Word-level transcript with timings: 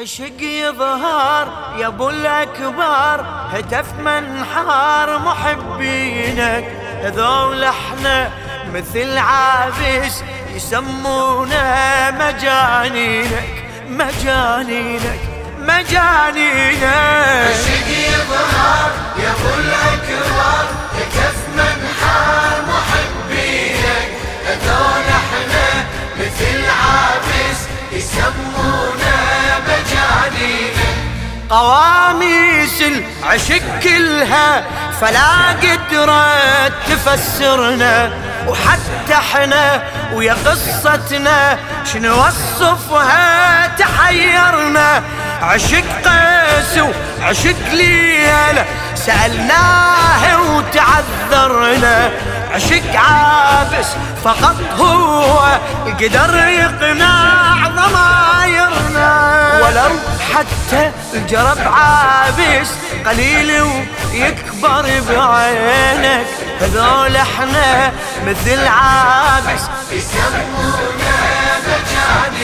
عشق 0.00 0.42
يظهر 0.42 1.74
يا 1.78 1.86
أبو 1.86 2.10
الأكبر 2.10 3.24
هتف 3.52 3.94
منحار 3.98 5.18
محبينك. 5.18 6.64
هذول 7.02 7.64
إحنا 7.64 8.30
مثل 8.74 9.18
عابس 9.18 10.22
يسمونا 10.54 12.10
مجانينك 12.10 13.64
مجانينك 13.88 15.20
مجانينك. 15.58 16.84
عشق 17.50 17.88
يظهر 17.88 18.90
يا 19.18 19.29
قواميس 31.50 32.82
العشق 32.82 33.62
كلها 33.82 34.64
فلا 35.00 35.48
قدرت 35.48 36.72
تفسرنا 36.88 38.10
وحتى 38.48 39.14
إحنا 39.14 39.82
ويا 40.12 40.36
قصتنا 40.46 41.58
شنو 41.92 42.26
وصفها 42.26 43.66
تحيرنا. 43.66 45.02
عشق 45.42 45.84
قيس 46.04 46.78
وعشق 46.78 47.72
ليلة 47.72 48.64
سألناه 48.94 50.42
وتعذرنا. 50.42 52.10
عشق 52.54 52.96
عابس 52.96 53.86
فقط 54.24 54.56
هو 54.78 55.38
قدر 55.86 56.48
يقنع 56.48 57.68
ضمايرنا 57.68 58.19
ولو 59.70 59.94
حتى 60.34 60.92
الجرب 61.14 61.58
عابس 61.58 62.68
قليل 63.06 63.62
ويكبر 63.62 64.86
بعينك. 65.08 66.26
هذول 66.60 67.16
إحنا 67.16 67.92
مثل 68.26 68.66
عابس 68.66 69.62
يسمونا 69.92 71.18
مجانين 71.66 72.39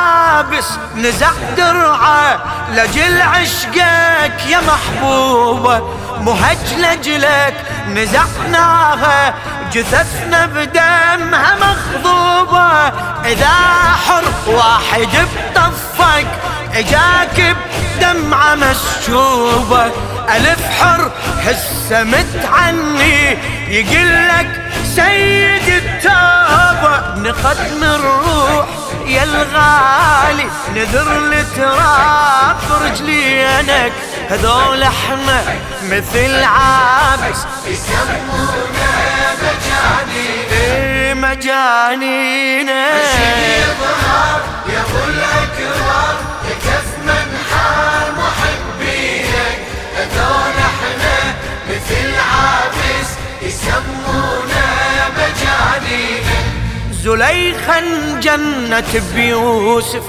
عابس 0.00 0.68
نزع 0.96 1.30
درعة 1.56 2.38
لجل 2.72 3.22
عشقك 3.22 4.46
يا 4.48 4.60
محبوبة 4.60 5.80
مهج 6.20 6.74
لجلك 6.78 7.54
نزعناها 7.88 9.34
جثثنا 9.72 10.46
بدمها 10.46 11.56
مخضوبة. 11.56 12.70
إذا 13.24 13.54
حر 14.06 14.24
واحد 14.46 15.08
بطفك 15.56 16.26
إجاك 16.74 17.56
بدمعة 17.96 18.54
مسشوبة 18.54 19.86
ألف 20.36 20.60
حر 20.80 21.10
هسه 21.44 22.02
متعني 22.02 23.38
يقلك 23.68 24.62
سيد 24.96 25.68
التوبة 25.68 26.69
نقدم 27.16 27.84
الروح. 27.84 28.66
يا 29.06 29.24
الغالي 29.24 30.50
نذر 30.74 31.16
التراب 31.32 32.56
برجلينك 32.70 33.92
هذول 34.30 34.82
إحنا 34.82 35.42
مثل 35.82 36.42
عابس. 36.44 37.38
يسمونا 37.66 38.90
مجانين 39.42 40.48
إيه 40.52 41.14
مجانينا 41.14 42.88
يا 44.68 44.80
ابو 44.80 45.04
الاكبر 45.08 46.14
كف 46.64 46.88
منحار 47.04 48.12
محبينك 48.18 49.58
هذول 49.96 50.54
إحنا 50.58 51.34
مثل 51.68 52.14
عابس. 52.14 53.10
زليخا 57.04 57.80
جنة 58.20 59.02
بيوسف 59.14 60.02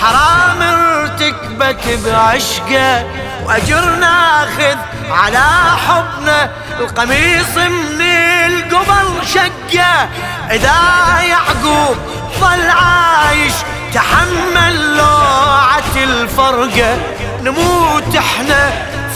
حرام 0.00 0.62
ارتكبت 0.62 1.98
بعشقه 2.04 3.04
واجر 3.46 3.84
ناخذ 3.84 4.76
على 5.10 5.46
حبنا 5.86 6.50
القميص 6.80 7.56
من 7.98 8.02
القبل 8.46 9.26
شقة. 9.26 10.08
إذا 10.50 10.80
يعقوب 11.28 11.96
ظل 12.40 12.70
عايش 12.70 13.52
تحمل 13.94 14.96
لوعة 14.96 15.96
الفرقة. 15.96 16.98
نموت 17.42 18.16
إحنا 18.16 18.72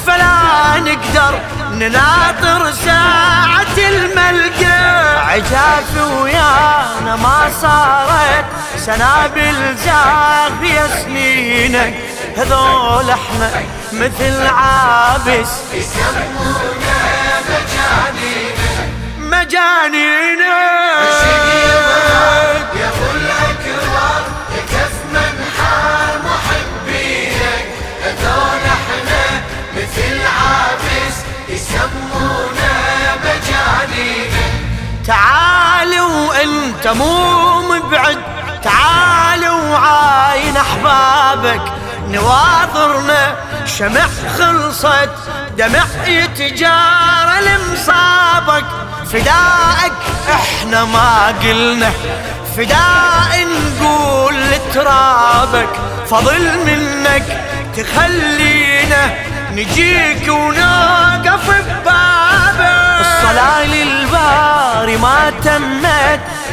فلا 0.07 0.81
نقدر 0.81 1.41
نناطر 1.73 2.73
ساعة 2.73 3.77
الملقى 3.79 5.27
عجاف 5.27 6.11
ويانا 6.21 7.17
ما 7.17 7.51
صارت 7.63 8.45
سنابل 8.77 9.77
زاهية 9.77 10.87
سنينك 11.05 11.95
هذول 12.37 13.11
إحنا 13.11 13.51
مثل 13.93 14.47
عابس. 14.47 15.51
يسمونا 15.73 17.03
مجانين 17.49 18.55
مجانينا 19.19 20.53
يا 22.77 22.91
تعالوا 35.07 36.43
أنت 36.43 36.89
مو 36.89 37.63
مبعد 37.63 38.19
تعالوا 38.63 39.77
عاين 39.77 40.57
أحبابك. 40.57 41.63
نواظرنا 42.09 43.35
شمع 43.67 44.07
خلصت. 44.39 45.11
دمع 45.59 45.85
يتجارى 46.07 47.41
لمصابك. 47.41 48.65
فدائك 49.13 49.93
إحنا 50.31 50.85
ما 50.85 51.35
قلنا. 51.43 51.93
فداء 52.57 53.47
نقول 53.47 54.35
لترابك. 54.35 55.69
فضل 56.11 56.59
منك 56.67 57.41
تخلينا. 57.77 59.15
نجيك 59.53 60.29
ونوقف 60.29 61.51
ببابك. 61.51 62.02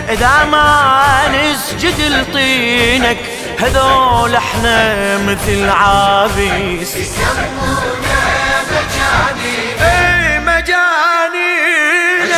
إذا 0.09 0.45
ما 0.51 1.03
نسجد 1.27 2.01
لطينك 2.01 3.17
هذول 3.59 4.35
إحنا 4.35 5.17
مثل 5.17 5.69
عابس 5.69 6.95
يسمونا 6.95 8.19
مجانين 10.39 12.29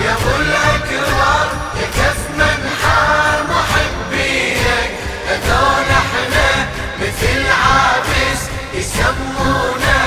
يا 0.00 0.12
ابو 0.12 0.30
الاكبر 0.40 1.48
محبينك 3.50 4.90
هذول 5.28 5.86
إحنا 5.90 6.66
مثل 7.00 7.46
يسمونا 8.74 10.02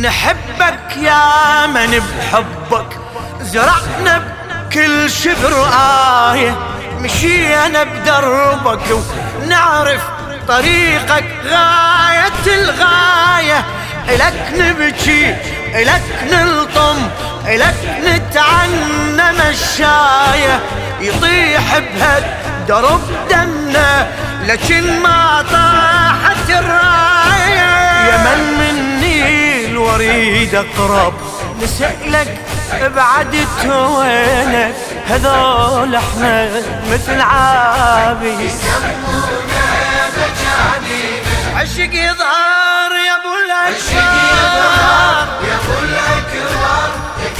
نحبك 0.00 0.96
يا 0.96 1.66
من 1.66 2.02
بحبك 2.18 2.99
زرعنا 3.52 4.22
بكل 4.70 5.10
شبر 5.10 5.68
آية. 6.32 6.56
مشينا 7.00 7.82
بدربك 7.82 8.80
ونعرف 9.42 10.00
طريقك 10.48 11.24
غاية 11.44 12.46
الغاية. 12.46 13.64
إلك 14.08 14.52
نبكي 14.54 15.36
إلك 15.74 16.02
نلطم 16.32 17.08
إلك 17.46 17.74
نتعنى 18.04 19.32
مشاية 19.38 20.60
يطيح 21.00 21.78
بهد 21.78 22.24
درب 22.68 23.00
دمنا 23.30 24.06
لكن 24.46 25.00
ما 25.02 25.44
طاحت 25.52 26.50
الراية. 26.50 27.70
يا 28.10 28.16
من 28.16 28.58
مني 28.58 29.64
الوريد 29.66 30.54
أقرب 30.54 31.14
نسألك 31.62 32.38
بعد 32.78 33.46
توينا 33.62 34.72
هذول 35.08 35.94
إحنا 35.94 36.50
مثل 36.92 37.20
عابس 37.20 38.60
عشق 41.56 41.94
يظهر 41.94 42.92
يا 43.06 43.16
أبو 43.20 43.32
الاشرار 43.44 45.28
يا 45.48 45.54
ابو 45.54 45.76
الاكرار 45.84 46.90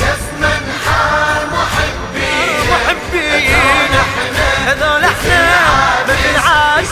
كف 0.00 0.23
من 0.41 0.62
حال 0.87 1.43
محبين 1.53 2.61
محبين 2.71 3.91
هذول 4.67 5.05
إحنا 5.05 6.05
مثل 6.09 6.49
عابس 6.49 6.91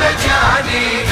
مجانين 0.00 1.06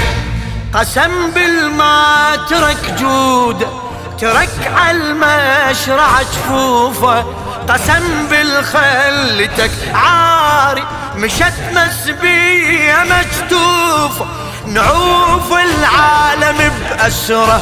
قسم 0.74 1.30
بالما 1.30 2.36
ترك 2.50 2.94
جود. 2.98 3.85
ترك 4.20 4.72
عالمشرع 4.76 6.22
جفوفه 6.22 7.24
قسم 7.68 8.26
بالخلتك 8.30 9.70
عاري 9.94 10.84
مشت 11.16 11.52
مسبية 11.72 12.96
مجتوفة. 13.04 14.26
نعوف 14.66 15.52
العالم 15.52 16.72
بأسره 16.90 17.60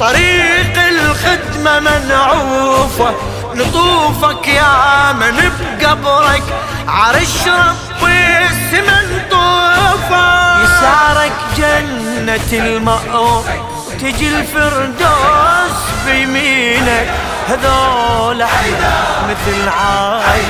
طريق 0.00 0.78
الخدمة 0.78 1.80
منعوفة. 1.80 3.14
نطوفك 3.54 4.48
يا 4.48 5.12
من 5.12 5.50
بقبرك 5.80 6.42
عرش 6.88 7.46
ربي 7.46 8.38
السمن 8.46 9.20
طوفة. 9.30 10.62
يسارك 10.62 11.32
جنة 11.56 12.52
المأوى 12.52 13.42
تجي 14.00 14.28
الفردوس 14.28 15.78
بيمينك 16.06 17.08
هذول 17.48 18.44
مثل 19.28 19.68
عايز 19.68 20.46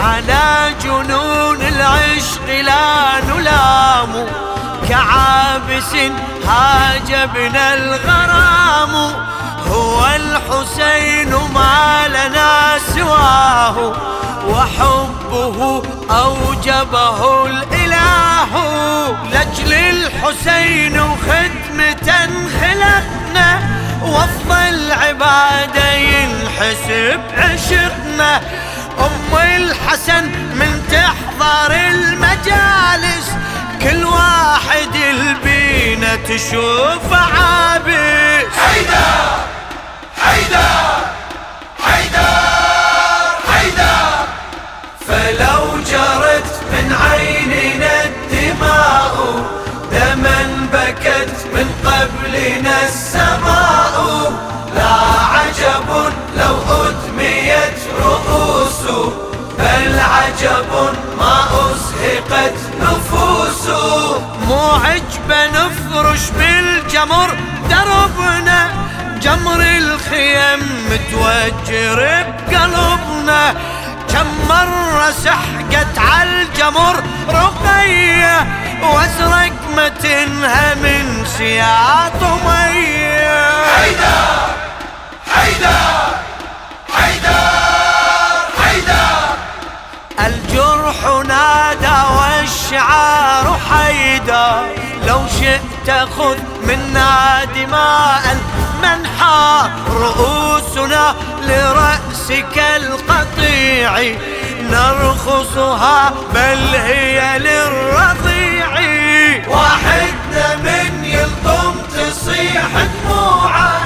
على 0.00 0.74
جنون 0.82 1.62
العشق 1.62 2.46
لا 2.62 3.20
نلام. 3.28 4.26
كعابس 4.88 5.94
هاجبنا 6.46 7.74
الغرام. 7.74 9.14
هو 9.70 10.06
الحسين 10.06 11.34
ما 11.54 12.08
لنا 12.08 12.78
سواه. 12.94 13.92
وحبه 14.48 15.82
أوجبه 16.10 17.46
الإله 17.46 17.81
لأجل 19.32 19.72
الحسين 19.72 21.00
وخدمة 21.00 22.28
خلقنا 22.60 23.60
وافضل 24.02 24.92
عبادة 24.92 25.92
ينحسب 25.92 27.20
عشقنا. 27.38 28.40
أم 28.98 29.36
الحسن 29.38 30.24
من 30.54 30.82
تحضر 30.90 31.74
المجالس 31.74 33.32
كل 33.82 34.04
واحد 34.04 34.94
البينة 34.94 36.14
تشوف 36.14 37.12
عابس. 37.12 38.52
حيدر! 38.58 39.42
حيدر! 40.22 41.21
بكت 51.12 51.46
من 51.54 51.68
قبلنا 51.84 52.84
السماء. 52.88 54.32
لا 54.74 54.94
عجب 55.34 56.12
لو 56.36 56.56
أدميت 56.86 57.78
رؤوس 58.00 58.80
بل 59.58 60.00
عجب 60.00 60.94
ما 61.18 61.44
أزهقت 61.52 62.54
نفوس. 62.80 63.66
مو 64.48 64.70
عجبة 64.70 65.46
نفرش 65.46 66.30
بالجمر 66.38 67.36
دربنا 67.70 68.70
جمر 69.22 69.60
الخيم 69.60 70.60
متوجر 70.90 72.24
بقلبنا. 72.50 73.54
كم 74.12 74.26
مرة 74.48 75.10
سحقت 75.10 75.98
عالجمر 75.98 77.02
رقية 77.28 78.46
وأزرق 78.82 79.52
متنها 79.76 80.74
من 81.22 81.28
سياط 81.28 82.22
مية 82.44 83.64
حيدر 83.76 84.26
حيدر 85.34 86.16
حيدر 86.94 87.38
حيدر 88.62 89.36
الجرح 90.26 90.98
نادى 91.26 91.98
والشعار 92.16 93.46
حيدر. 93.70 94.62
لو 95.06 95.20
شئت 95.40 95.88
خذ 96.18 96.38
منا 96.66 97.44
دماء 97.44 98.22
المنحى 98.36 99.70
رؤوسنا 99.90 101.14
لرأسك 101.42 102.56
القطيع. 102.76 104.16
نرخصها 104.62 106.12
بل 106.34 106.74
هي 106.74 107.38
للرضيع. 107.38 108.72
واحدنا 109.48 110.56
من 110.56 110.81
تصيح 112.22 112.70
دموعه 113.04 113.80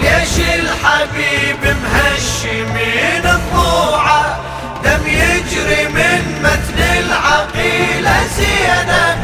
ليش 0.00 0.38
الحبيب 0.38 1.76
مهشمين 1.82 3.24
الضوعة؟ 3.26 4.38
دم 4.84 5.06
يجري 5.06 5.88
من 5.88 6.42
متن 6.42 6.82
العقيلة 6.82 8.26
زينة 8.36 9.16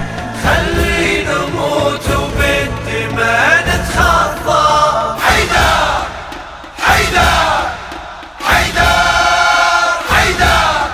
خلي 0.44 1.25
نموت 1.25 2.06
وبالدماء 2.11 3.64
نتخطى 3.69 5.16
حيدر 5.26 6.02
حيدر 6.87 7.69
حيدر 8.49 9.94
حيدر. 10.11 10.88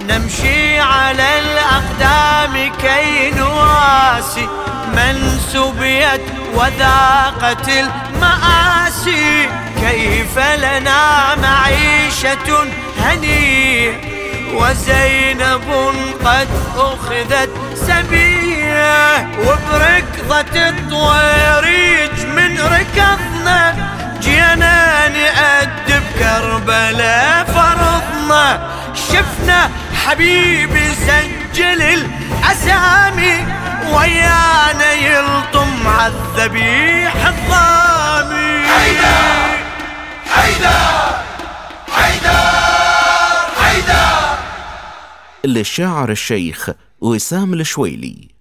نمشي 0.00 0.80
على 0.80 1.38
الأقدام 1.38 2.72
كي 2.82 3.30
نواسي 3.30 4.48
من 4.96 5.40
سبيت 5.52 6.41
وذاقت 6.52 7.68
المآسي 7.68 9.48
كيف 9.80 10.38
لنا 10.38 11.34
معيشة 11.34 12.66
هنية 13.00 14.00
وزينب 14.54 15.68
قد 16.24 16.48
أخذت 16.76 17.50
سبية 17.74 19.28
وبركضة 19.38 20.68
الطويريج 20.68 22.26
من 22.36 22.58
ركضنا. 22.60 23.74
جينا 24.20 25.08
نأدب 25.08 26.02
كربلاء 26.18 27.44
فرضنا. 27.44 28.68
شفنا 28.94 29.70
حبيبي 30.06 30.86
سجل 30.94 31.82
الأسامي 31.82 33.46
ويانا 33.92 34.21
يلطم 36.02 36.18
عالذبيح 36.18 37.26
الضامي. 37.26 38.66
حيدر 38.66 39.58
حيدر 40.26 41.22
حيدر 41.92 42.42
حيدر 43.62 44.38
للشاعر 45.44 46.10
الشيخ 46.10 46.70
وسام 47.00 47.54
الشويلي. 47.54 48.31